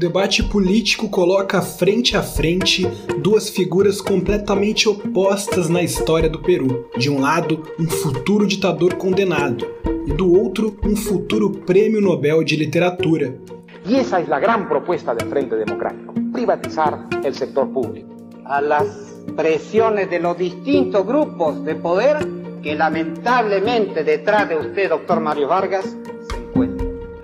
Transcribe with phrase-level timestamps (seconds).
[0.00, 2.86] debate político coloca frente a frente
[3.18, 6.88] duas figuras completamente opostas na história do Peru.
[6.96, 9.66] De um lado, um futuro ditador condenado,
[10.06, 13.38] e do outro, um futuro prêmio Nobel de Literatura.
[13.84, 18.08] E essa é a grande proposta do Frente Democrático: privatizar o setor público.
[18.46, 18.88] A las
[19.36, 22.26] presiones de los distintos grupos de poder
[22.62, 25.94] que lamentablemente detrás de usted, doctor Mario Vargas,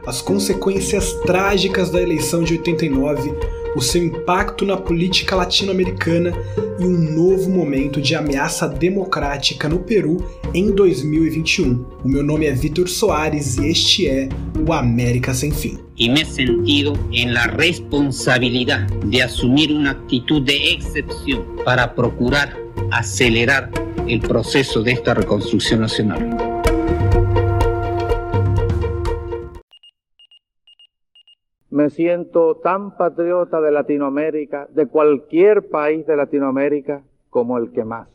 [0.07, 3.35] as consequências trágicas da eleição de 89,
[3.75, 6.33] o seu impacto na política latino-americana
[6.79, 10.17] e um novo momento de ameaça democrática no Peru
[10.55, 11.85] em 2021.
[12.05, 14.29] O meu nome é Vitor Soares e este é
[14.67, 15.79] o América Sem Fim.
[15.99, 22.57] E me sentido em la responsabilidade de assumir uma atitude de excepção para procurar
[22.91, 26.56] acelerar o processo desta reconstrução nacional.
[31.77, 38.09] Me siento tan patriota de Latinoamérica, de cualquier país de Latinoamérica, como el que más.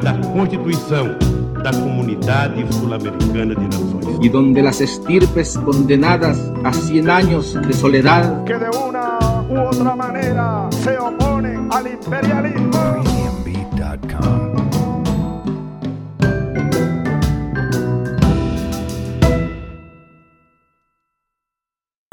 [0.00, 1.18] Da Constituição
[1.64, 4.18] da Comunidade Sul-Americana de Nações.
[4.20, 9.18] Y donde las estirpes condenadas a 100 años de soledad que de una
[9.50, 12.63] u otra manera se oponen al imperialismo.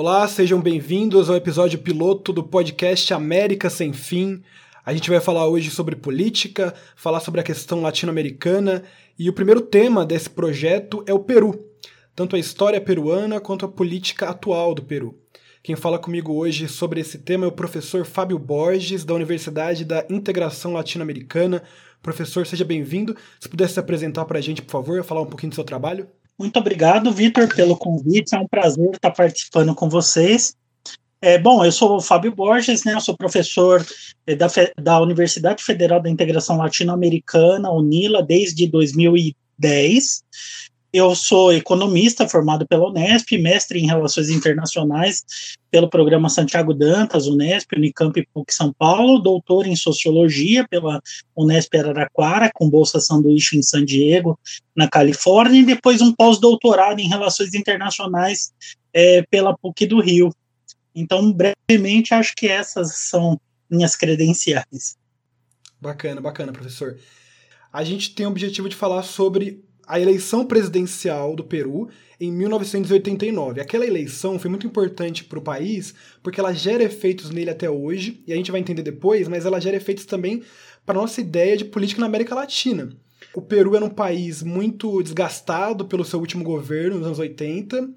[0.03, 4.41] Olá, sejam bem-vindos ao episódio piloto do podcast América Sem Fim.
[4.83, 8.81] A gente vai falar hoje sobre política, falar sobre a questão latino-americana
[9.17, 11.67] e o primeiro tema desse projeto é o Peru,
[12.15, 15.19] tanto a história peruana quanto a política atual do Peru.
[15.61, 20.03] Quem fala comigo hoje sobre esse tema é o professor Fábio Borges, da Universidade da
[20.09, 21.61] Integração Latino-Americana.
[22.01, 23.15] Professor, seja bem-vindo.
[23.39, 26.07] Se pudesse se apresentar para a gente, por favor, falar um pouquinho do seu trabalho.
[26.41, 28.33] Muito obrigado, Vitor, pelo convite.
[28.33, 30.55] É um prazer estar participando com vocês.
[31.21, 32.95] É, bom, eu sou o Fábio Borges, né?
[32.95, 33.85] Eu sou professor
[34.25, 34.47] é, da,
[34.81, 40.23] da Universidade Federal da Integração Latino-Americana, UNILA, desde 2010.
[40.93, 45.23] Eu sou economista formado pela Unesp, mestre em Relações Internacionais
[45.69, 51.01] pelo programa Santiago Dantas, Unesp, Unicamp PUC São Paulo, doutor em Sociologia pela
[51.33, 54.37] Unesp Araraquara, com bolsa sanduíche em San Diego,
[54.75, 58.51] na Califórnia, e depois um pós-doutorado em Relações Internacionais
[58.93, 60.29] é, pela PUC do Rio.
[60.93, 64.97] Então, brevemente, acho que essas são minhas credenciais.
[65.79, 66.99] Bacana, bacana, professor.
[67.71, 73.61] A gente tem o objetivo de falar sobre a eleição presidencial do Peru em 1989.
[73.61, 78.23] Aquela eleição foi muito importante para o país porque ela gera efeitos nele até hoje,
[78.27, 80.43] e a gente vai entender depois, mas ela gera efeitos também
[80.85, 82.95] para nossa ideia de política na América Latina.
[83.33, 87.89] O Peru era um país muito desgastado pelo seu último governo, nos anos 80,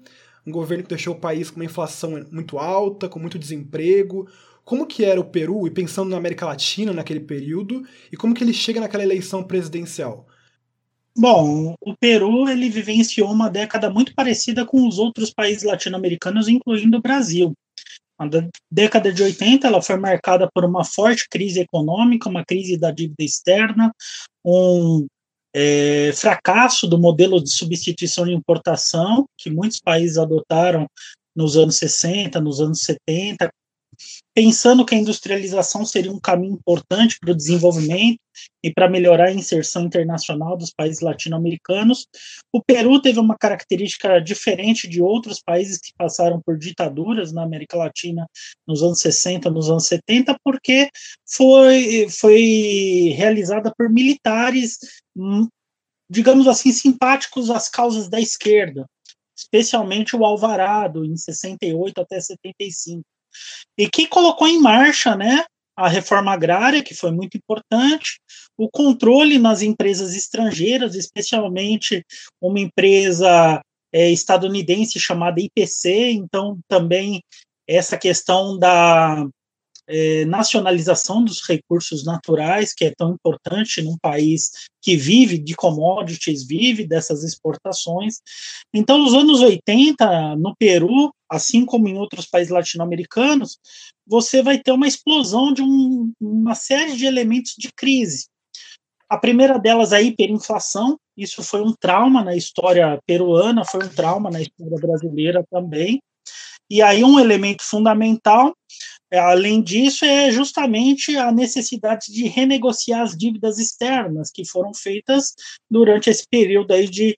[0.45, 4.27] um governo que deixou o país com uma inflação muito alta, com muito desemprego.
[4.63, 8.43] Como que era o Peru, e pensando na América Latina naquele período, e como que
[8.43, 10.27] ele chega naquela eleição presidencial?
[11.17, 16.97] Bom, o Peru ele vivenciou uma década muito parecida com os outros países latino-americanos, incluindo
[16.97, 17.53] o Brasil.
[18.19, 18.25] A
[18.71, 23.23] década de 80 ela foi marcada por uma forte crise econômica, uma crise da dívida
[23.23, 23.93] externa,
[24.43, 25.07] um
[25.53, 30.85] é, fracasso do modelo de substituição de importação que muitos países adotaram
[31.35, 33.49] nos anos 60, nos anos 70,
[34.33, 38.19] pensando que a industrialização seria um caminho importante para o desenvolvimento
[38.63, 42.05] e para melhorar a inserção internacional dos países latino-americanos,
[42.51, 47.77] o Peru teve uma característica diferente de outros países que passaram por ditaduras na América
[47.77, 48.27] Latina
[48.67, 50.89] nos anos 60, nos anos 70, porque
[51.25, 54.77] foi, foi realizada por militares,
[55.15, 55.47] hum,
[56.09, 58.85] digamos assim, simpáticos às causas da esquerda,
[59.37, 63.03] especialmente o Alvarado, em 68 até 75
[63.77, 65.43] e que colocou em marcha né,
[65.75, 68.19] a reforma agrária, que foi muito importante,
[68.57, 72.03] o controle nas empresas estrangeiras, especialmente
[72.41, 73.61] uma empresa
[73.93, 77.21] é, estadunidense chamada IPC, então também
[77.67, 79.27] essa questão da
[79.87, 84.51] é, nacionalização dos recursos naturais, que é tão importante num país
[84.81, 88.15] que vive de commodities, vive dessas exportações.
[88.73, 93.59] Então, nos anos 80, no Peru, assim como em outros países latino-americanos,
[94.07, 98.27] você vai ter uma explosão de um, uma série de elementos de crise.
[99.09, 103.89] A primeira delas é a hiperinflação, isso foi um trauma na história peruana, foi um
[103.89, 106.01] trauma na história brasileira também.
[106.69, 108.55] E aí um elemento fundamental
[109.11, 115.33] é, além disso, é justamente a necessidade de renegociar as dívidas externas que foram feitas
[115.69, 117.15] durante esse período aí de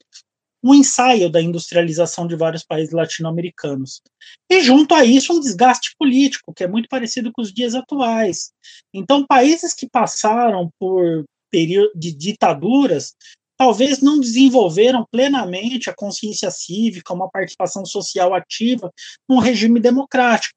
[0.63, 4.01] um ensaio da industrialização de vários países latino-americanos.
[4.49, 8.51] E junto a isso, um desgaste político, que é muito parecido com os dias atuais.
[8.93, 13.13] Então, países que passaram por período de ditaduras
[13.57, 18.91] talvez não desenvolveram plenamente a consciência cívica, uma participação social ativa
[19.27, 20.55] num regime democrático.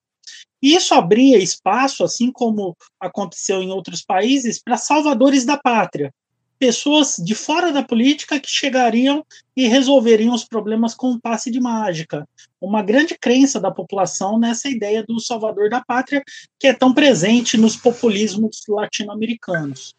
[0.63, 6.13] Isso abria espaço, assim como aconteceu em outros países, para salvadores da pátria,
[6.61, 9.25] pessoas de fora da política que chegariam
[9.57, 12.29] e resolveriam os problemas com um passe de mágica.
[12.61, 16.23] Uma grande crença da população nessa ideia do salvador da pátria,
[16.59, 19.95] que é tão presente nos populismos latino-americanos.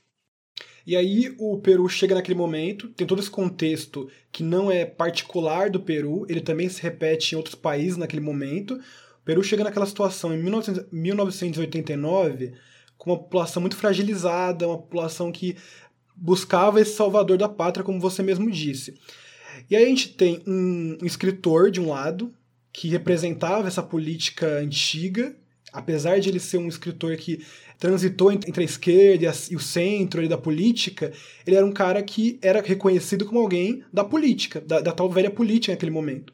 [0.85, 5.67] E aí o Peru chega naquele momento, tem todo esse contexto que não é particular
[5.67, 8.75] do Peru, ele também se repete em outros países naquele momento.
[8.75, 8.79] O
[9.25, 12.53] Peru chega naquela situação em 1989
[13.01, 15.57] com uma população muito fragilizada, uma população que
[16.15, 18.93] buscava esse salvador da pátria, como você mesmo disse.
[19.69, 22.33] E aí a gente tem um, escritor de um lado
[22.73, 25.35] que representava essa política antiga,
[25.73, 27.45] apesar de ele ser um escritor que
[27.77, 31.11] transitou entre a esquerda e o centro da política,
[31.45, 35.31] ele era um cara que era reconhecido como alguém da política, da, da tal velha
[35.31, 36.33] política naquele momento.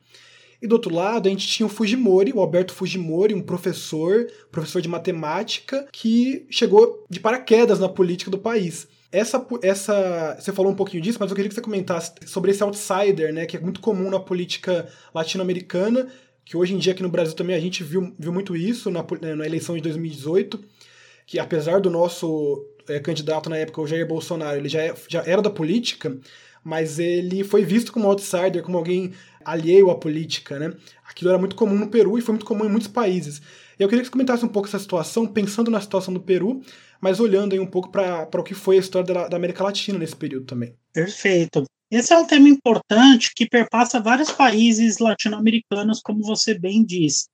[0.62, 4.82] E do outro lado, a gente tinha o Fujimori, o Alberto Fujimori, um professor, professor
[4.82, 8.88] de matemática, que chegou de paraquedas na política do país.
[9.12, 12.62] Essa, essa, você falou um pouquinho disso, mas eu queria que você comentasse sobre esse
[12.62, 16.08] outsider, né, que é muito comum na política latino-americana,
[16.44, 19.06] que hoje em dia aqui no Brasil também a gente viu, viu muito isso na,
[19.36, 20.62] na eleição de 2018,
[21.26, 25.24] que apesar do nosso é, candidato na época, o Jair Bolsonaro, ele já, é, já
[25.26, 26.18] era da política,
[26.64, 29.14] mas ele foi visto como outsider, como alguém
[29.44, 30.74] alheio à política, né?
[31.10, 33.42] Aquilo era muito comum no Peru e foi muito comum em muitos países.
[33.80, 36.62] Eu queria que você comentasse um pouco essa situação, pensando na situação do Peru,
[37.02, 39.98] mas olhando aí um pouco para o que foi a história da, da América Latina
[39.98, 40.76] nesse período também.
[40.94, 41.66] Perfeito.
[41.90, 47.28] Esse é um tema importante que perpassa vários países latino-americanos, como você bem disse.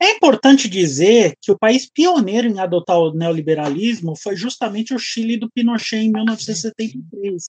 [0.00, 5.36] É importante dizer que o país pioneiro em adotar o neoliberalismo foi justamente o Chile
[5.36, 7.44] do Pinochet em 1973.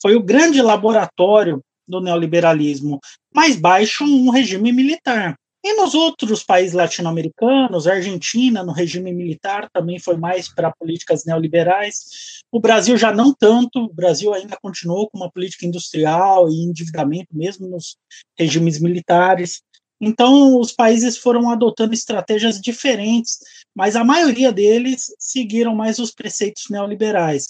[0.00, 3.00] Foi o grande laboratório do neoliberalismo,
[3.34, 5.34] mais baixo um regime militar.
[5.64, 11.24] E nos outros países latino-americanos, a Argentina, no regime militar, também foi mais para políticas
[11.24, 12.42] neoliberais.
[12.52, 17.36] O Brasil já não tanto, o Brasil ainda continuou com uma política industrial e endividamento,
[17.36, 17.96] mesmo nos
[18.38, 19.60] regimes militares.
[20.00, 23.38] Então, os países foram adotando estratégias diferentes,
[23.74, 27.48] mas a maioria deles seguiram mais os preceitos neoliberais.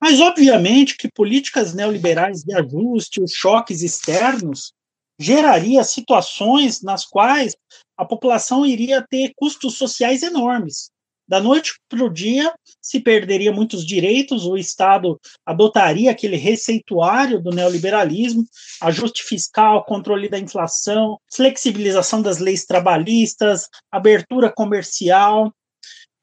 [0.00, 4.72] Mas, obviamente, que políticas neoliberais de ajuste, os choques externos,
[5.18, 7.56] geraria situações nas quais
[7.96, 10.90] a população iria ter custos sociais enormes.
[11.28, 17.50] Da noite para o dia, se perderia muitos direitos, o Estado adotaria aquele receituário do
[17.50, 18.46] neoliberalismo,
[18.80, 25.52] ajuste fiscal, controle da inflação, flexibilização das leis trabalhistas, abertura comercial.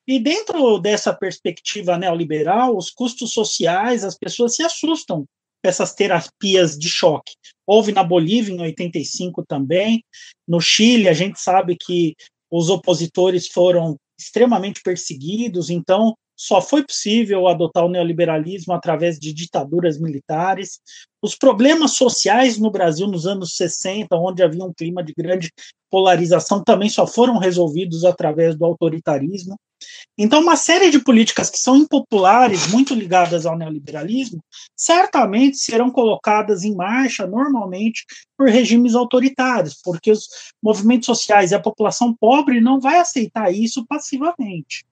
[0.07, 5.27] E dentro dessa perspectiva neoliberal, os custos sociais, as pessoas se assustam
[5.67, 7.33] essas terapias de choque.
[7.65, 10.03] Houve na Bolívia em 85 também,
[10.47, 12.15] no Chile a gente sabe que
[12.51, 19.99] os opositores foram extremamente perseguidos, então só foi possível adotar o neoliberalismo através de ditaduras
[19.99, 20.79] militares.
[21.21, 25.51] Os problemas sociais no Brasil nos anos 60, onde havia um clima de grande
[25.89, 29.56] polarização, também só foram resolvidos através do autoritarismo.
[30.18, 34.44] Então, uma série de políticas que são impopulares, muito ligadas ao neoliberalismo,
[34.75, 38.06] certamente serão colocadas em marcha normalmente
[38.37, 40.27] por regimes autoritários, porque os
[40.61, 44.85] movimentos sociais e a população pobre não vai aceitar isso passivamente.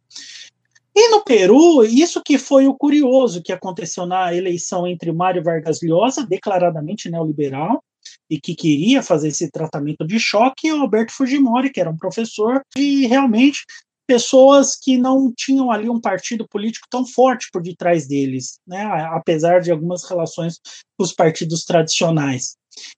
[0.95, 5.79] E no Peru, isso que foi o curioso que aconteceu na eleição entre Mário Vargas
[5.81, 7.83] Llosa, declaradamente neoliberal,
[8.29, 12.61] e que queria fazer esse tratamento de choque, e Alberto Fujimori, que era um professor,
[12.77, 13.63] e realmente
[14.05, 19.61] pessoas que não tinham ali um partido político tão forte por detrás deles, né, apesar
[19.61, 20.59] de algumas relações
[20.97, 22.55] com os partidos tradicionais.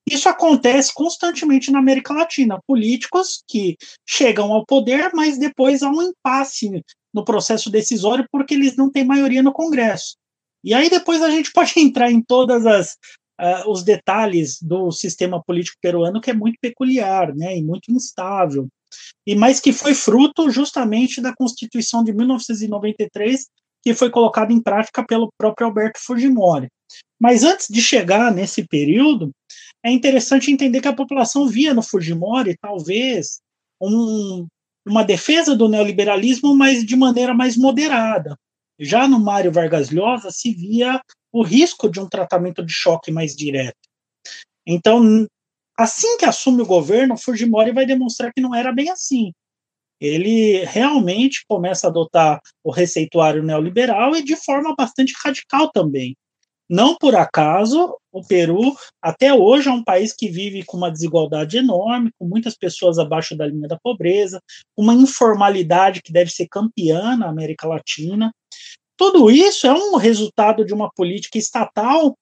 [0.09, 2.59] Isso acontece constantemente na América Latina.
[2.65, 6.83] Políticos que chegam ao poder, mas depois há um impasse
[7.15, 10.17] no processo decisório porque eles não têm maioria no Congresso.
[10.63, 12.97] E aí depois a gente pode entrar em todas as
[13.39, 18.67] uh, os detalhes do sistema político peruano que é muito peculiar, né, e muito instável
[19.25, 23.47] e mas que foi fruto justamente da Constituição de 1993,
[23.83, 26.67] que foi colocada em prática pelo próprio Alberto Fujimori.
[27.19, 29.31] Mas antes de chegar nesse período,
[29.83, 33.39] é interessante entender que a população via no Fujimori talvez
[33.81, 34.47] um,
[34.85, 38.37] uma defesa do neoliberalismo, mas de maneira mais moderada.
[38.79, 41.01] Já no Mário Vargas Llosa se via
[41.31, 43.77] o risco de um tratamento de choque mais direto.
[44.67, 45.27] Então,
[45.77, 49.33] Assim que assume o governo, Fujimori vai demonstrar que não era bem assim.
[49.99, 56.15] Ele realmente começa a adotar o receituário neoliberal e de forma bastante radical também.
[56.69, 61.57] Não por acaso, o Peru, até hoje, é um país que vive com uma desigualdade
[61.57, 64.41] enorme, com muitas pessoas abaixo da linha da pobreza,
[64.77, 68.31] uma informalidade que deve ser campeã na América Latina.
[68.95, 72.17] Tudo isso é um resultado de uma política estatal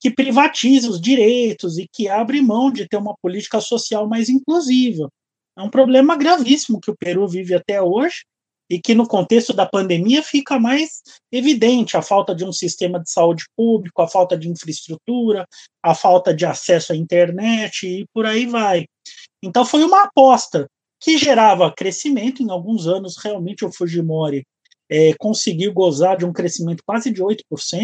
[0.00, 5.08] que privatiza os direitos e que abre mão de ter uma política social mais inclusiva.
[5.56, 8.24] É um problema gravíssimo que o Peru vive até hoje
[8.68, 13.10] e que no contexto da pandemia fica mais evidente a falta de um sistema de
[13.10, 15.46] saúde público, a falta de infraestrutura,
[15.82, 18.86] a falta de acesso à internet e por aí vai.
[19.42, 20.68] Então foi uma aposta
[21.00, 24.44] que gerava crescimento em alguns anos, realmente o Fujimori
[24.88, 27.40] é, conseguiu gozar de um crescimento quase de 8%,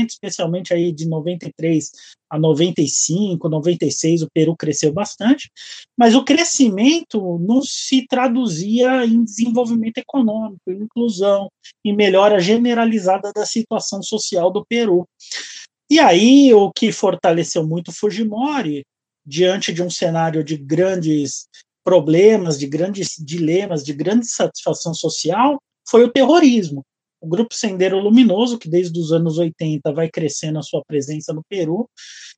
[0.09, 1.91] especialmente aí de 93
[2.33, 5.51] a 95, 96, o Peru cresceu bastante,
[5.95, 11.51] mas o crescimento não se traduzia em desenvolvimento econômico, em inclusão,
[11.85, 15.07] em melhora generalizada da situação social do Peru.
[15.91, 18.83] E aí o que fortaleceu muito Fujimori,
[19.27, 21.47] diante de um cenário de grandes
[21.85, 26.83] problemas, de grandes dilemas, de grande satisfação social, foi o terrorismo
[27.23, 31.45] o Grupo Sendero Luminoso, que desde os anos 80 vai crescendo a sua presença no
[31.49, 31.89] Peru,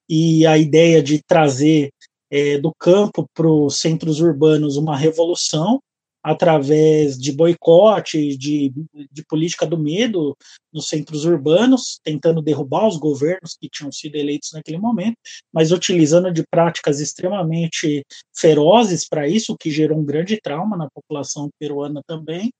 [0.08, 1.90] e a ideia de trazer
[2.30, 5.80] é, do campo para os centros urbanos uma revolução,
[6.24, 8.72] através de boicote, de,
[9.12, 10.34] de política do medo
[10.72, 15.18] nos centros urbanos, tentando derrubar os governos que tinham sido eleitos naquele momento,
[15.52, 18.02] mas utilizando de práticas extremamente
[18.34, 22.50] ferozes para isso, que gerou um grande trauma na população peruana também.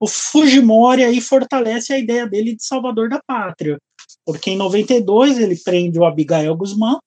[0.00, 3.78] O Fujimori aí fortalece a ideia dele de salvador da pátria,
[4.26, 6.98] porque em 92 ele prende o Abigail Guzmán,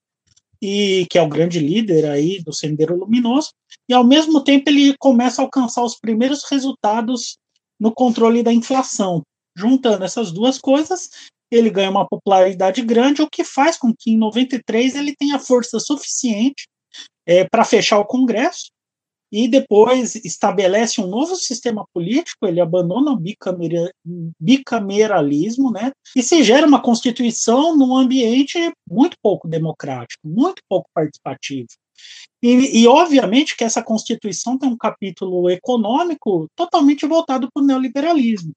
[0.62, 3.50] e que é o grande líder aí do Sendero Luminoso,
[3.87, 7.37] e ao mesmo tempo ele começa a alcançar os primeiros resultados
[7.79, 9.21] no controle da inflação.
[9.55, 11.09] Juntando essas duas coisas,
[11.51, 15.79] ele ganha uma popularidade grande, o que faz com que em 93 ele tenha força
[15.79, 16.67] suficiente
[17.25, 18.65] é, para fechar o Congresso
[19.31, 23.19] e depois estabelece um novo sistema político, ele abandona o
[24.39, 28.57] bicameralismo, né, e se gera uma constituição num ambiente
[28.89, 31.67] muito pouco democrático, muito pouco participativo.
[32.41, 38.51] E, e, obviamente que essa Constituição tem um capítulo econômico totalmente voltado para o neoliberalismo.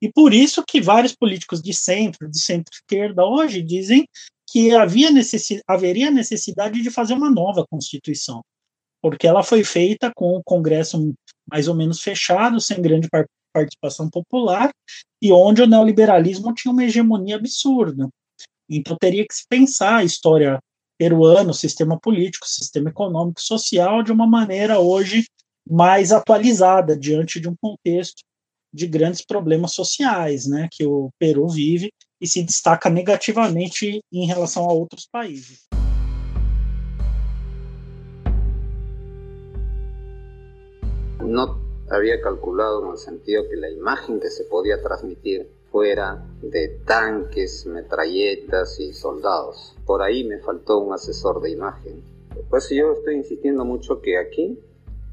[0.00, 4.06] E por isso que vários políticos de centro, de centro-esquerda hoje, dizem
[4.48, 8.42] que havia necessi haveria necessidade de fazer uma nova Constituição
[9.04, 11.14] porque ela foi feita com o Congresso
[11.46, 13.06] mais ou menos fechado, sem grande
[13.52, 14.70] participação popular,
[15.20, 18.08] e onde o neoliberalismo tinha uma hegemonia absurda.
[18.66, 20.58] Então teria que se pensar a história
[20.98, 25.26] peruana, o sistema político, sistema econômico, social, de uma maneira hoje
[25.68, 28.22] mais atualizada, diante de um contexto
[28.72, 34.68] de grandes problemas sociais, né, que o Peru vive e se destaca negativamente em relação
[34.68, 35.64] a outros países.
[41.24, 41.58] no
[41.90, 48.78] había calculado el sentido que la imagen que se podía transmitir fuera de tanques, metralletas
[48.78, 49.74] y soldados.
[49.84, 52.00] Por ahí me faltó un asesor de imagen.
[52.48, 54.56] Pues yo estoy insistiendo mucho que aquí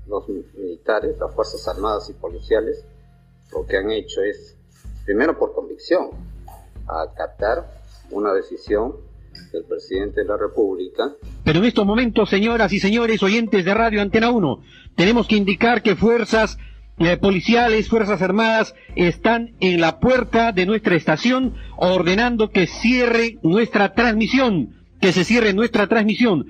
[0.07, 2.85] los militares, las Fuerzas Armadas y Policiales,
[3.51, 4.55] lo que han hecho es,
[5.03, 6.11] primero por convicción,
[6.87, 7.65] acatar
[8.11, 8.97] una decisión
[9.51, 11.15] del presidente de la República.
[11.43, 14.61] Pero en estos momentos, señoras y señores oyentes de Radio Antena 1,
[14.95, 16.59] tenemos que indicar que fuerzas
[16.99, 23.93] eh, policiales, fuerzas armadas están en la puerta de nuestra estación ordenando que cierre nuestra
[23.93, 26.45] transmisión, que se cierre nuestra transmisión.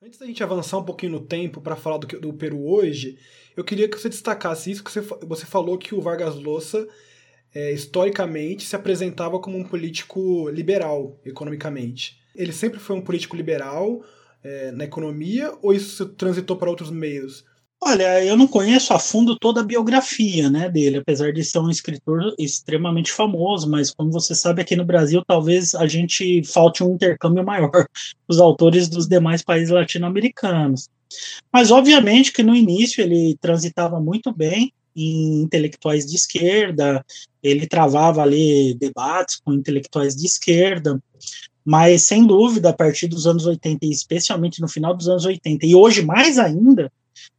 [0.00, 3.16] Antes da gente avançar um pouquinho no tempo para falar do, do Peru hoje,
[3.56, 6.86] eu queria que você destacasse isso que você, você falou que o Vargas Llosa
[7.54, 12.18] é, historicamente se apresentava como um político liberal economicamente.
[12.34, 14.02] Ele sempre foi um político liberal
[14.42, 17.44] é, na economia ou isso transitou para outros meios?
[17.84, 21.68] Olha, eu não conheço a fundo toda a biografia né, dele, apesar de ser um
[21.68, 26.94] escritor extremamente famoso, mas como você sabe, aqui no Brasil talvez a gente falte um
[26.94, 27.84] intercâmbio maior com
[28.28, 30.88] os autores dos demais países latino-americanos.
[31.52, 37.04] Mas obviamente que no início ele transitava muito bem em intelectuais de esquerda,
[37.42, 41.02] ele travava ali debates com intelectuais de esquerda,
[41.64, 45.64] mas sem dúvida, a partir dos anos 80, e especialmente no final dos anos 80,
[45.66, 46.90] e hoje mais ainda,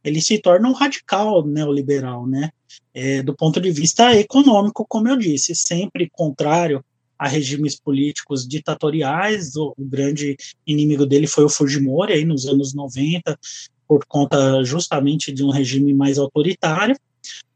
[0.02, 2.50] ele se torna um radical neoliberal, né?
[2.92, 6.84] É, do ponto de vista econômico, como eu disse, sempre contrário
[7.18, 9.56] a regimes políticos ditatoriais.
[9.56, 13.38] O, o, grande inimigo dele foi o Fujimori, aí nos anos 90,
[13.86, 16.96] por conta justamente de um regime mais autoritário.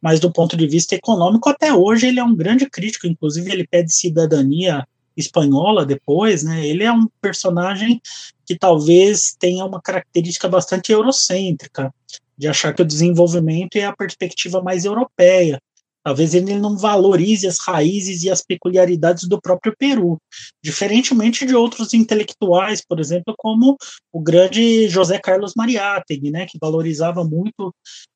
[0.01, 3.07] Mas do ponto de vista econômico, até hoje ele é um grande crítico.
[3.07, 4.87] Inclusive, ele pede cidadania
[5.19, 6.67] espanhola depois, né?
[6.67, 8.01] Ele é um personagem
[8.47, 11.93] que talvez tenha uma característica bastante eurocêntrica,
[12.37, 15.61] de achar que o desenvolvimento é a perspectiva mais europeia.
[16.05, 20.17] Talvez ele não valorize as raízes e as peculiaridades do próprio Peru,
[20.63, 23.77] diferentemente de outros intelectuais, por exemplo, como
[24.13, 27.75] o grande José Carlos Mariátegui, né, que valorizava muito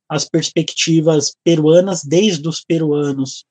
[0.09, 3.45] as perspectivas peruanas desde os peruanos.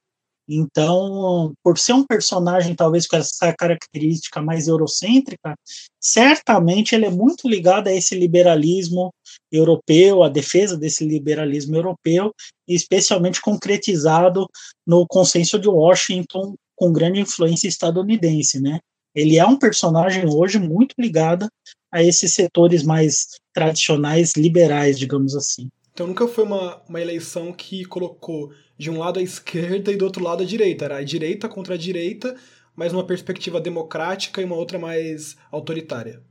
[0.53, 5.55] Então, por ser um personagem talvez com essa característica mais eurocêntrica,
[5.98, 9.13] certamente ele é muito ligado a esse liberalismo
[9.50, 12.34] europeu, a defesa desse liberalismo europeu,
[12.67, 14.46] especialmente concretizado
[14.86, 18.79] no consenso de Washington com grande influência estadunidense, né?
[19.15, 21.48] Ele é um personagem hoje muito ligado
[21.89, 25.70] a esses setores mais tradicionais liberais, digamos assim.
[25.93, 30.05] Então nunca foi uma, uma eleição que colocou de um lado a esquerda e do
[30.05, 30.86] outro lado a direita.
[30.86, 32.36] Era a direita contra a direita,
[32.75, 36.21] mas numa perspectiva democrática e uma outra mais autoritária.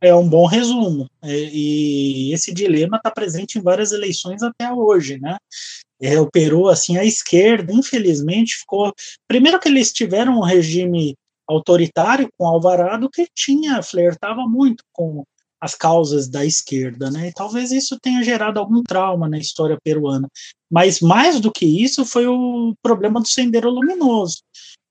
[0.00, 1.08] É um bom resumo.
[1.22, 5.36] É, e esse dilema está presente em várias eleições até hoje, né?
[6.00, 8.92] É, o Peru, assim, a esquerda, infelizmente, ficou.
[9.28, 11.14] Primeiro que eles tiveram um regime
[11.46, 15.24] autoritário com Alvarado que tinha, flertava muito com
[15.62, 17.28] as causas da esquerda, né?
[17.28, 20.28] E talvez isso tenha gerado algum trauma na história peruana.
[20.68, 24.42] Mas mais do que isso foi o problema do Sendero Luminoso.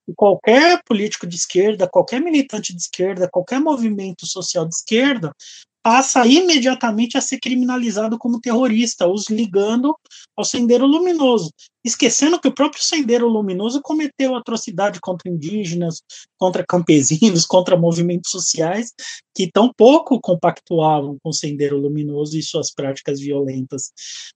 [0.07, 5.33] E qualquer político de esquerda, qualquer militante de esquerda, qualquer movimento social de esquerda
[5.83, 9.95] passa imediatamente a ser criminalizado como terrorista, os ligando
[10.35, 11.51] ao Sendero Luminoso,
[11.83, 16.01] esquecendo que o próprio Sendero Luminoso cometeu atrocidade contra indígenas,
[16.37, 18.91] contra campesinos, contra movimentos sociais
[19.33, 23.91] que tão pouco compactuavam com o Sendero Luminoso e suas práticas violentas.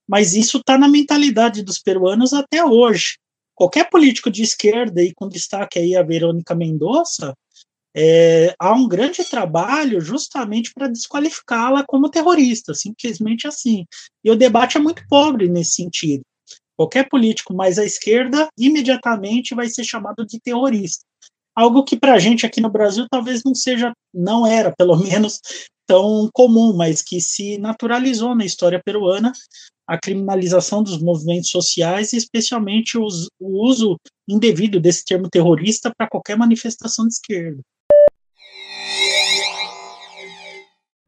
[0.08, 3.18] Mas isso está na mentalidade dos peruanos até hoje.
[3.54, 7.34] Qualquer político de esquerda, e com destaque aí a Verônica Mendonça,
[7.98, 13.86] é, há um grande trabalho justamente para desqualificá-la como terrorista, simplesmente assim.
[14.22, 16.22] E o debate é muito pobre nesse sentido.
[16.76, 21.06] Qualquer político mais à esquerda imediatamente vai ser chamado de terrorista.
[21.54, 25.40] Algo que para a gente aqui no Brasil talvez não seja, não era, pelo menos,
[25.86, 29.32] tão comum, mas que se naturalizou na história peruana
[29.88, 33.96] a criminalização dos movimentos sociais, e especialmente os, o uso
[34.28, 37.62] indevido desse termo terrorista para qualquer manifestação de esquerda.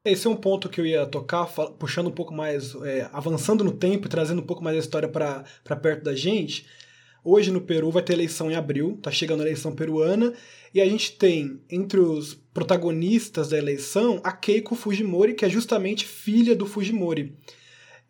[0.04, 1.46] Esse é um ponto que eu ia tocar,
[1.78, 5.08] puxando um pouco mais, é, avançando no tempo e trazendo um pouco mais a história
[5.08, 5.44] para
[5.82, 6.66] perto da gente.
[7.24, 10.32] Hoje no Peru vai ter eleição em abril, tá chegando a eleição peruana,
[10.72, 16.06] e a gente tem entre os protagonistas da eleição a Keiko Fujimori, que é justamente
[16.06, 17.36] filha do Fujimori.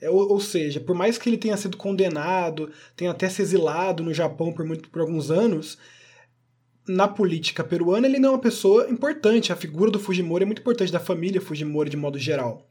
[0.00, 4.02] É, ou, ou, seja, por mais que ele tenha sido condenado, tenha até se exilado
[4.02, 5.78] no Japão por, muito, por alguns anos,
[6.88, 9.52] na política peruana ele não é uma pessoa importante.
[9.52, 12.66] A figura do Fujimori é muito importante, da família Fujimori de modo geral.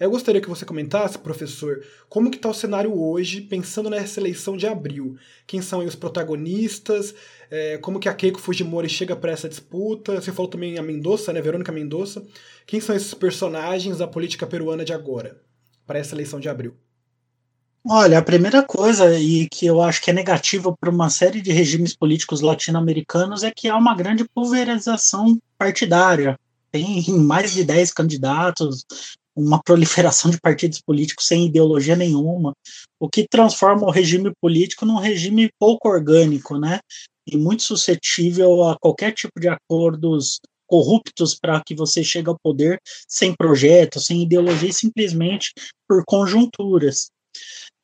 [0.00, 4.56] Eu gostaria que você comentasse, professor, como que está o cenário hoje, pensando nessa eleição
[4.56, 5.18] de abril.
[5.46, 7.14] Quem são os protagonistas,
[7.50, 10.18] é, como que a Keiko Fujimori chega para essa disputa.
[10.18, 12.26] Você falou também a Mendonça, né, Verônica Mendonça.
[12.66, 15.38] Quem são esses personagens da política peruana de agora,
[15.86, 16.74] para essa eleição de abril?
[17.88, 21.50] Olha, a primeira coisa, e que eu acho que é negativa para uma série de
[21.50, 26.38] regimes políticos latino-americanos, é que há uma grande pulverização partidária.
[26.70, 28.84] Tem mais de 10 candidatos,
[29.34, 32.52] uma proliferação de partidos políticos sem ideologia nenhuma,
[32.98, 36.80] o que transforma o regime político num regime pouco orgânico, né?
[37.26, 42.78] E muito suscetível a qualquer tipo de acordos corruptos para que você chegue ao poder
[43.08, 45.52] sem projeto, sem ideologia, simplesmente
[45.88, 47.10] por conjunturas.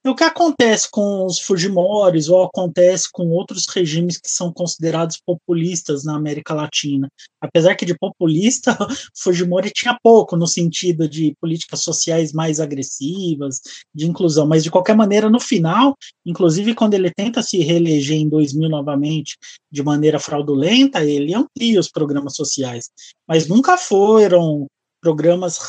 [0.09, 6.05] O que acontece com os Fujimoris ou acontece com outros regimes que são considerados populistas
[6.05, 7.11] na América Latina?
[7.41, 8.79] Apesar que de populista,
[9.19, 13.61] Fujimori tinha pouco no sentido de políticas sociais mais agressivas,
[13.93, 18.29] de inclusão, mas de qualquer maneira, no final, inclusive quando ele tenta se reeleger em
[18.29, 19.37] 2000 novamente
[19.73, 22.91] de maneira fraudulenta, ele amplia os programas sociais,
[23.27, 24.69] mas nunca foram
[25.07, 25.61] programas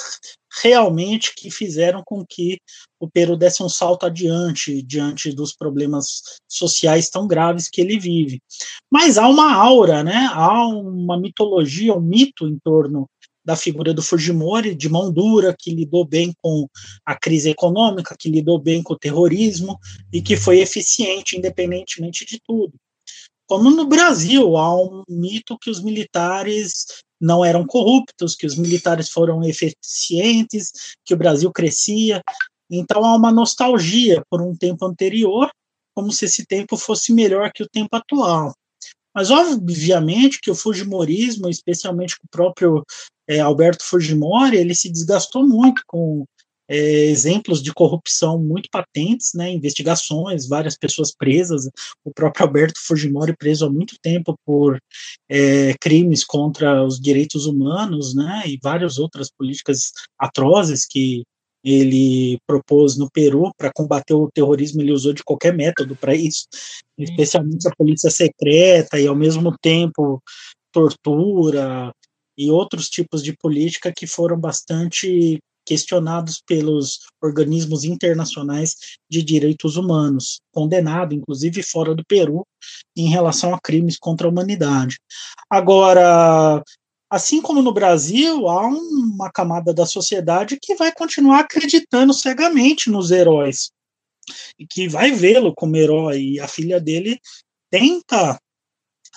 [0.63, 2.57] realmente que fizeram com que
[2.99, 8.41] o Peru desse um salto adiante diante dos problemas sociais tão graves que ele vive.
[8.91, 10.27] Mas há uma aura, né?
[10.33, 13.07] Há uma mitologia, um mito em torno
[13.45, 16.67] da figura do Fujimori, de mão dura, que lidou bem com
[17.05, 19.77] a crise econômica, que lidou bem com o terrorismo
[20.11, 22.73] e que foi eficiente independentemente de tudo.
[23.47, 26.85] Como no Brasil, há um mito que os militares
[27.19, 30.71] não eram corruptos, que os militares foram eficientes,
[31.05, 32.21] que o Brasil crescia.
[32.69, 35.49] Então há uma nostalgia por um tempo anterior,
[35.95, 38.53] como se esse tempo fosse melhor que o tempo atual.
[39.15, 42.83] Mas, obviamente, que o Fujimorismo, especialmente o próprio
[43.27, 46.23] é, Alberto Fujimori, ele se desgastou muito com
[46.67, 51.69] é, exemplos de corrupção muito patentes, né, investigações, várias pessoas presas,
[52.03, 54.79] o próprio Alberto Fujimori preso há muito tempo por
[55.29, 61.23] é, crimes contra os direitos humanos, né, e várias outras políticas atrozes que
[61.63, 66.47] ele propôs no Peru para combater o terrorismo, ele usou de qualquer método para isso,
[66.97, 70.21] especialmente a polícia secreta e ao mesmo tempo
[70.71, 71.91] tortura
[72.37, 78.77] e outros tipos de política que foram bastante questionados pelos organismos internacionais
[79.11, 82.47] de direitos humanos, condenado, inclusive fora do Peru,
[82.95, 84.97] em relação a crimes contra a humanidade.
[85.49, 86.63] Agora,
[87.09, 93.11] assim como no Brasil, há uma camada da sociedade que vai continuar acreditando cegamente nos
[93.11, 93.69] heróis
[94.57, 96.21] e que vai vê-lo como herói.
[96.21, 97.19] E a filha dele
[97.69, 98.39] tenta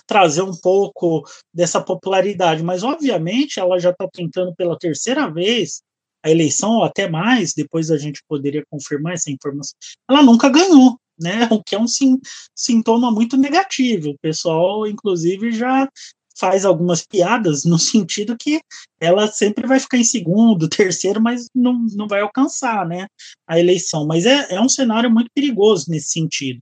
[0.04, 5.82] trazer um pouco dessa popularidade, mas obviamente ela já está tentando pela terceira vez
[6.22, 9.74] a eleição, ou até mais, depois a gente poderia confirmar essa informação,
[10.08, 11.48] ela nunca ganhou, né?
[11.52, 12.18] O que é um sim,
[12.54, 14.10] sintoma muito negativo.
[14.10, 15.88] O pessoal, inclusive, já
[16.40, 18.60] faz algumas piadas no sentido que
[19.00, 23.06] ela sempre vai ficar em segundo, terceiro, mas não, não vai alcançar né,
[23.46, 24.06] a eleição.
[24.06, 26.60] Mas é, é um cenário muito perigoso nesse sentido.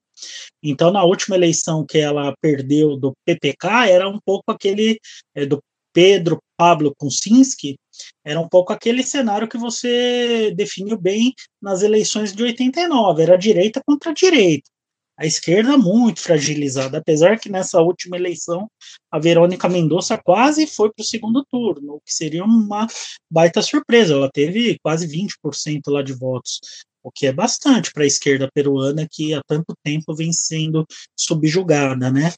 [0.61, 4.99] Então, na última eleição que ela perdeu do PPK, era um pouco aquele
[5.35, 5.61] é, do
[5.99, 7.77] Pedro Pablo Kuczynski,
[8.25, 13.83] era um pouco aquele cenário que você definiu bem nas eleições de 89, era direita
[13.85, 14.71] contra direita.
[15.19, 18.71] A esquerda muito fragilizada, apesar que nessa última eleição
[19.11, 22.87] a Verônica Mendonça quase foi para o segundo turno, o que seria uma
[23.29, 24.15] baita surpresa.
[24.15, 26.61] Ela teve quase 20% lá de votos,
[27.03, 30.87] o que é bastante para a esquerda peruana que há tanto tempo vem sendo
[31.19, 32.33] subjugada, né?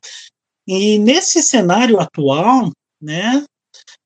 [0.67, 2.71] E nesse cenário atual,
[3.01, 3.45] né,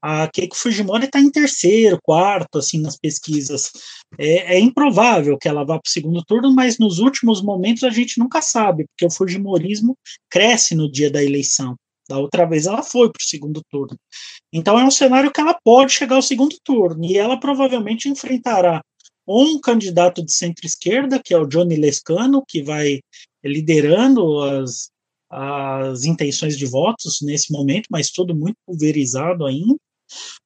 [0.00, 3.70] a Keiko Fujimori está em terceiro, quarto, assim, nas pesquisas.
[4.18, 7.90] É, é improvável que ela vá para o segundo turno, mas nos últimos momentos a
[7.90, 9.96] gente nunca sabe, porque o Fujimorismo
[10.30, 11.74] cresce no dia da eleição.
[12.08, 13.96] Da outra vez ela foi para o segundo turno.
[14.52, 18.82] Então é um cenário que ela pode chegar ao segundo turno, e ela provavelmente enfrentará
[19.26, 23.00] um candidato de centro-esquerda, que é o Johnny Lescano, que vai
[23.42, 24.90] liderando as,
[25.34, 29.74] as intenções de votos nesse momento, mas tudo muito pulverizado ainda.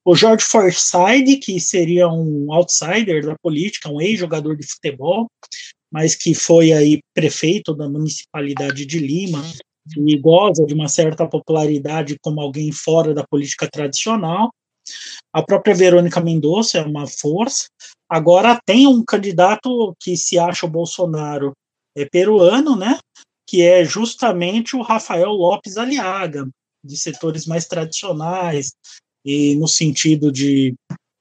[0.03, 5.27] O George Forsyth, que seria um outsider da política, um ex-jogador de futebol,
[5.91, 9.43] mas que foi aí prefeito da municipalidade de Lima
[9.97, 14.49] e goza de uma certa popularidade como alguém fora da política tradicional.
[15.31, 17.67] A própria Verônica Mendonça é uma força.
[18.09, 21.53] Agora tem um candidato que se acha o Bolsonaro
[21.95, 22.97] é peruano, né?
[23.49, 26.47] Que é justamente o Rafael Lopes Aliaga,
[26.83, 28.73] de setores mais tradicionais
[29.25, 30.75] e no sentido de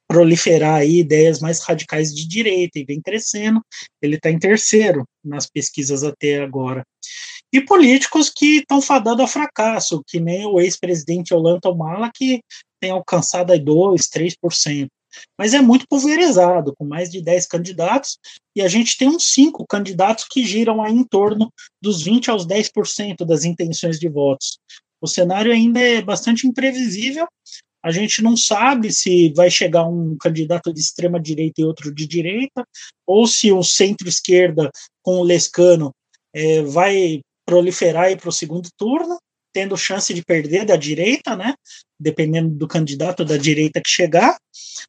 [0.07, 3.63] proliferar aí ideias mais radicais de direita e vem crescendo.
[4.03, 6.85] Ele está em terceiro nas pesquisas até agora.
[7.51, 12.43] E políticos que estão fadados a fracasso, que nem o ex-presidente Ollanta Humala, que
[12.79, 13.97] tem alcançado aí 2%,
[14.43, 14.87] 3%
[15.39, 18.19] mas é muito pulverizado, com mais de 10 candidatos,
[18.55, 22.47] e a gente tem uns cinco candidatos que giram aí em torno dos 20 aos
[22.47, 24.59] 10% das intenções de votos.
[25.01, 27.27] O cenário ainda é bastante imprevisível,
[27.83, 32.07] a gente não sabe se vai chegar um candidato de extrema direita e outro de
[32.07, 32.65] direita,
[33.07, 34.71] ou se o centro-esquerda
[35.03, 35.95] com o Lescano
[36.35, 39.19] é, vai proliferar para o segundo turno,
[39.59, 41.53] tendo chance de perder da direita, né?
[41.99, 44.39] Dependendo do candidato da direita que chegar,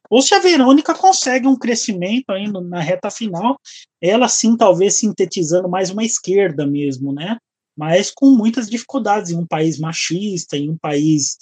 [0.08, 3.58] ou se a Verônica consegue um crescimento ainda na reta final,
[4.00, 7.36] ela sim talvez sintetizando mais uma esquerda mesmo, né?
[7.76, 11.36] Mas com muitas dificuldades em um país machista, em um país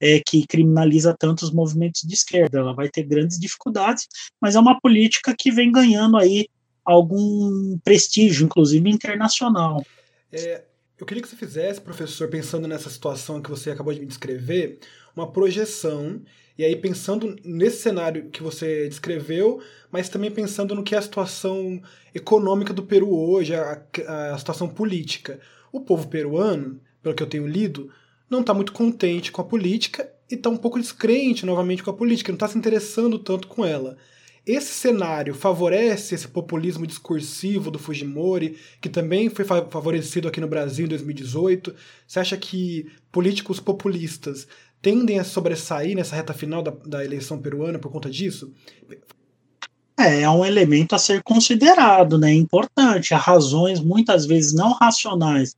[0.00, 2.60] é, que criminaliza tantos movimentos de esquerda.
[2.60, 4.08] Ela vai ter grandes dificuldades,
[4.40, 6.48] mas é uma política que vem ganhando aí
[6.82, 9.84] algum prestígio, inclusive internacional.
[10.32, 10.64] É,
[11.02, 14.78] eu queria que você fizesse, professor, pensando nessa situação que você acabou de me descrever,
[15.16, 16.22] uma projeção,
[16.56, 19.60] e aí pensando nesse cenário que você descreveu,
[19.90, 21.82] mas também pensando no que é a situação
[22.14, 23.82] econômica do Peru hoje, a,
[24.32, 25.40] a situação política.
[25.72, 27.90] O povo peruano, pelo que eu tenho lido,
[28.30, 31.94] não está muito contente com a política e está um pouco descrente novamente com a
[31.94, 33.96] política, não está se interessando tanto com ela.
[34.44, 40.86] Esse cenário favorece esse populismo discursivo do Fujimori, que também foi favorecido aqui no Brasil
[40.86, 41.72] em 2018?
[42.06, 44.48] Você acha que políticos populistas
[44.80, 48.52] tendem a sobressair nessa reta final da, da eleição peruana por conta disso?
[49.96, 52.32] É, é um elemento a ser considerado, né?
[52.34, 53.14] Importante.
[53.14, 55.54] Há razões muitas vezes não racionais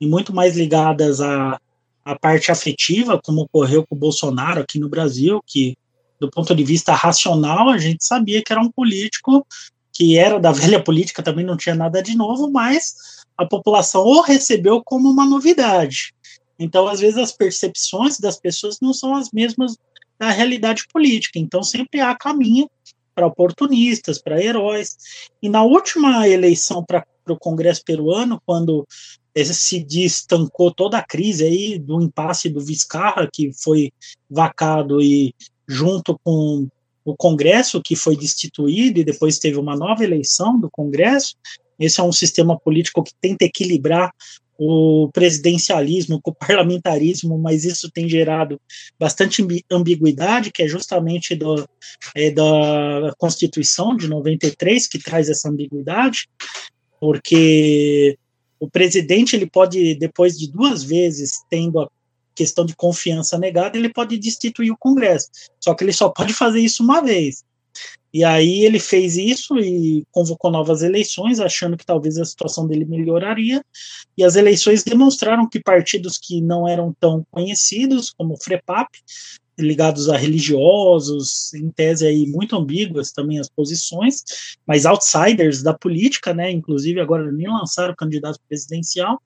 [0.00, 1.60] e muito mais ligadas à,
[2.02, 5.76] à parte afetiva, como ocorreu com o Bolsonaro aqui no Brasil, que
[6.22, 9.44] do ponto de vista racional, a gente sabia que era um político
[9.92, 12.94] que era da velha política, também não tinha nada de novo, mas
[13.36, 16.14] a população o recebeu como uma novidade.
[16.56, 19.76] Então, às vezes, as percepções das pessoas não são as mesmas
[20.16, 21.40] da realidade política.
[21.40, 22.70] Então, sempre há caminho
[23.16, 24.96] para oportunistas, para heróis.
[25.42, 28.86] E na última eleição para o Congresso peruano, quando
[29.44, 33.90] se destancou toda a crise aí do impasse do Vizcarra, que foi
[34.30, 35.34] vacado e
[35.72, 36.68] junto com
[37.04, 41.34] o Congresso, que foi destituído, e depois teve uma nova eleição do Congresso.
[41.78, 44.12] Esse é um sistema político que tenta equilibrar
[44.58, 48.60] o presidencialismo com o parlamentarismo, mas isso tem gerado
[48.98, 51.68] bastante ambiguidade, que é justamente do,
[52.14, 56.28] é, da Constituição de 93 que traz essa ambiguidade,
[57.00, 58.16] porque
[58.60, 61.88] o presidente ele pode, depois de duas vezes tendo a
[62.34, 65.28] questão de confiança negada, ele pode destituir o Congresso.
[65.60, 67.44] Só que ele só pode fazer isso uma vez.
[68.12, 72.84] E aí ele fez isso e convocou novas eleições, achando que talvez a situação dele
[72.84, 73.64] melhoraria.
[74.16, 78.90] E as eleições demonstraram que partidos que não eram tão conhecidos, como o FREPAP,
[79.62, 84.22] ligados a religiosos, em tese aí muito ambíguas também as posições,
[84.66, 86.50] mas outsiders da política, né?
[86.50, 89.20] Inclusive agora nem lançaram candidato presidencial.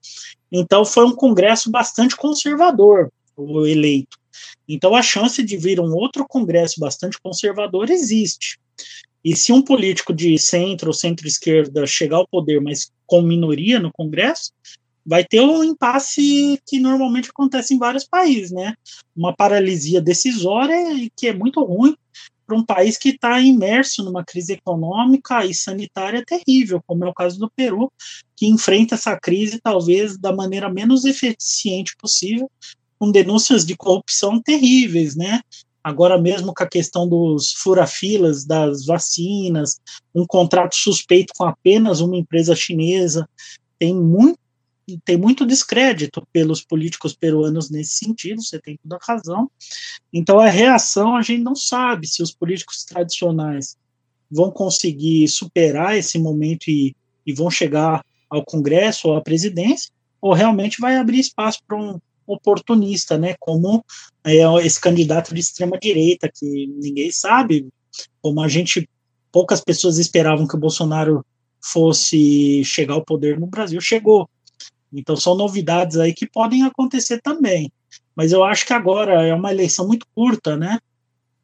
[0.51, 4.17] Então foi um congresso bastante conservador o eleito.
[4.67, 8.59] Então a chance de vir um outro congresso bastante conservador existe.
[9.23, 13.91] E se um político de centro ou centro-esquerda chegar ao poder, mas com minoria no
[13.91, 14.51] Congresso,
[15.07, 18.73] vai ter um impasse que normalmente acontece em vários países, né?
[19.15, 20.77] Uma paralisia decisória
[21.15, 21.95] que é muito ruim
[22.45, 27.13] para um país que está imerso numa crise econômica e sanitária terrível, como é o
[27.13, 27.91] caso do Peru,
[28.35, 32.51] que enfrenta essa crise talvez da maneira menos eficiente possível,
[32.99, 35.39] com denúncias de corrupção terríveis, né?
[35.81, 39.79] Agora mesmo com a questão dos furafilas das vacinas,
[40.13, 43.27] um contrato suspeito com apenas uma empresa chinesa,
[43.79, 44.37] tem muito
[45.03, 49.51] tem muito descrédito pelos políticos peruanos nesse sentido, você tem toda a razão.
[50.13, 53.75] Então, a reação, a gente não sabe se os políticos tradicionais
[54.31, 56.95] vão conseguir superar esse momento e,
[57.25, 61.99] e vão chegar ao Congresso ou à presidência, ou realmente vai abrir espaço para um
[62.25, 63.83] oportunista, né, como
[64.23, 67.67] é, esse candidato de extrema direita, que ninguém sabe,
[68.21, 68.87] como a gente,
[69.31, 71.25] poucas pessoas esperavam que o Bolsonaro
[71.61, 74.29] fosse chegar ao poder no Brasil, chegou.
[74.91, 77.71] Então são novidades aí que podem acontecer também.
[78.15, 80.79] Mas eu acho que agora é uma eleição muito curta, né?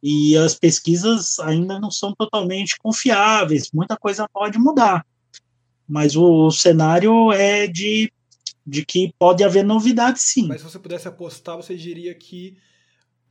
[0.01, 5.06] E as pesquisas ainda não são totalmente confiáveis, muita coisa pode mudar.
[5.88, 8.12] Mas o, o cenário é de,
[8.65, 10.47] de que pode haver novidades sim.
[10.47, 12.58] Mas se você pudesse apostar, você diria que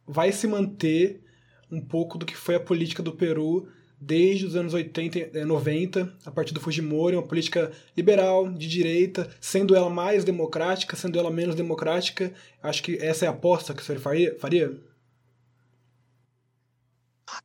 [0.06, 1.22] vai se manter
[1.70, 3.68] um pouco do que foi a política do Peru
[4.04, 9.28] desde os anos 80, 90, eh, a partir do Fujimori, uma política liberal, de direita,
[9.40, 12.32] sendo ela mais democrática, sendo ela menos democrática.
[12.62, 14.76] Acho que essa é a aposta que o senhor faria?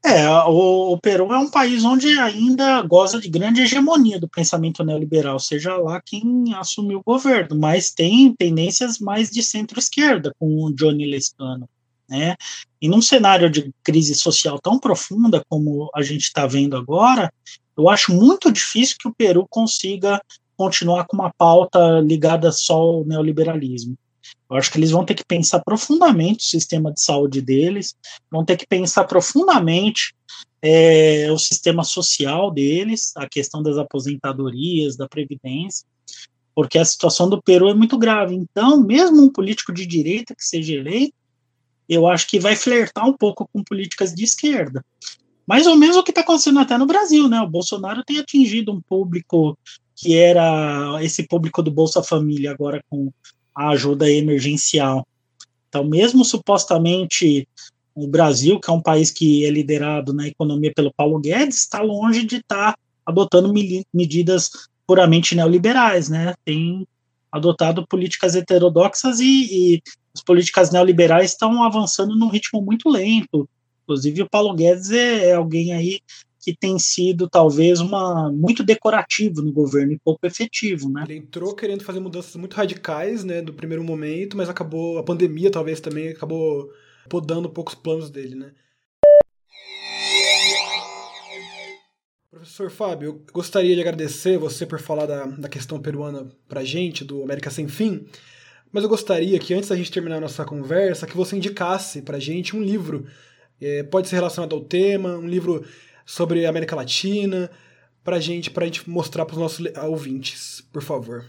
[0.04, 4.84] É, o, o, Peru é um país onde ainda goza de grande hegemonia do pensamento
[4.84, 10.74] neoliberal, seja lá quem assumiu o governo, mas tem tendências mais de centro-esquerda, com o
[10.74, 11.70] Johnny Lescano.
[12.10, 12.36] Né?
[12.82, 17.32] E num cenário de crise social tão profunda como a gente está vendo agora,
[17.78, 20.22] eu acho muito difícil que o Peru consiga
[20.56, 23.96] continuar com uma pauta ligada só ao neoliberalismo.
[24.50, 27.96] Eu acho que eles vão ter que pensar profundamente o sistema de saúde deles,
[28.32, 30.16] vão ter que pensar profundamente
[30.62, 35.86] é, o sistema social deles, a questão das aposentadorias, da previdência,
[36.56, 38.34] porque a situação do Peru é muito grave.
[38.34, 41.14] Então, mesmo um político de direita que seja eleito,
[41.88, 44.84] eu acho que vai flertar um pouco com políticas de esquerda.
[45.46, 47.40] Mais ou menos o que está acontecendo até no Brasil, né?
[47.40, 49.58] O Bolsonaro tem atingido um público
[49.96, 53.12] que era esse público do Bolsa Família, agora com
[53.56, 55.08] a ajuda emergencial.
[55.70, 57.48] Então, mesmo supostamente
[57.96, 61.82] o Brasil, que é um país que é liderado na economia pelo Paulo Guedes, está
[61.82, 63.52] longe de estar tá adotando
[63.92, 64.52] medidas
[64.86, 66.36] puramente neoliberais, né?
[66.46, 66.88] Tem
[67.32, 69.26] adotado políticas heterodoxas e,
[69.76, 69.82] e
[70.14, 73.48] as políticas neoliberais estão avançando num ritmo muito lento.
[73.84, 76.00] Inclusive, o Paulo Guedes é, é alguém aí
[76.48, 81.04] que tem sido talvez uma muito decorativo no governo e pouco efetivo, né?
[81.06, 85.52] Ele entrou querendo fazer mudanças muito radicais, né, do primeiro momento, mas acabou a pandemia
[85.52, 86.70] talvez também acabou
[87.10, 88.52] podando um pouco os planos dele, né?
[92.38, 97.04] Professor Fábio, eu gostaria de agradecer você por falar da, da questão peruana pra gente,
[97.04, 98.06] do América Sem Fim,
[98.72, 102.20] mas eu gostaria que antes da gente terminar a nossa conversa, que você indicasse pra
[102.20, 103.08] gente um livro.
[103.60, 105.66] É, pode ser relacionado ao tema, um livro
[106.06, 107.50] sobre a América Latina,
[108.04, 111.26] pra gente, pra gente mostrar para os nossos ouvintes, por favor.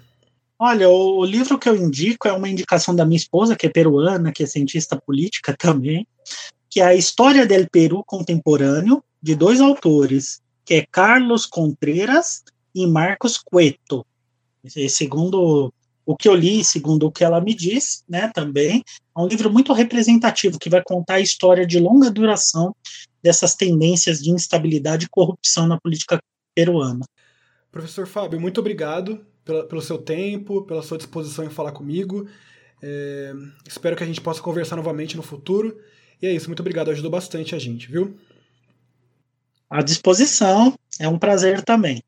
[0.58, 3.70] Olha, o, o, livro que eu indico é uma indicação da minha esposa, que é
[3.70, 6.06] peruana, que é cientista política também,
[6.68, 12.86] que é a História del Peru Contemporâneo, de dois autores, que é Carlos Contreras e
[12.86, 14.04] Marcos Cueto.
[14.90, 15.72] Segundo
[16.04, 18.84] o que eu li, segundo o que ela me disse, né, também,
[19.16, 22.76] é um livro muito representativo que vai contar a história de longa duração
[23.22, 26.22] dessas tendências de instabilidade e corrupção na política
[26.54, 27.06] peruana.
[27.72, 32.28] Professor Fábio, muito obrigado pela, pelo seu tempo, pela sua disposição em falar comigo.
[32.82, 33.32] É,
[33.66, 35.80] espero que a gente possa conversar novamente no futuro.
[36.20, 38.18] E é isso, muito obrigado, ajudou bastante a gente, viu?
[39.70, 40.74] À disposição.
[41.00, 42.02] É um prazer também.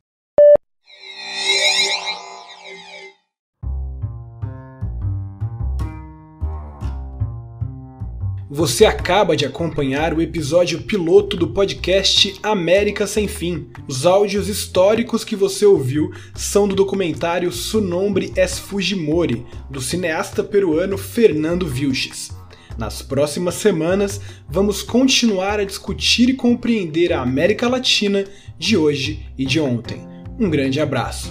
[8.52, 13.68] Você acaba de acompanhar o episódio piloto do podcast América Sem Fim.
[13.86, 20.42] Os áudios históricos que você ouviu são do documentário Su Nombre es Fujimori, do cineasta
[20.42, 22.39] peruano Fernando Vilches.
[22.78, 28.24] Nas próximas semanas, vamos continuar a discutir e compreender a América Latina
[28.58, 30.00] de hoje e de ontem.
[30.38, 31.30] Um grande abraço.